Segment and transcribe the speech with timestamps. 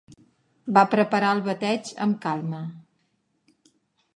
[0.77, 2.63] Va preparar el bateig am calma